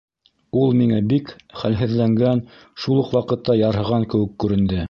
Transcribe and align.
Ул 0.61 0.71
миңә 0.77 1.01
бик 1.11 1.29
хәлһеҙләнгән, 1.63 2.43
шул 2.85 3.05
уҡ 3.05 3.15
ваҡытта 3.21 3.61
ярһыған 3.63 4.13
кеүек 4.17 4.39
күренде. 4.45 4.79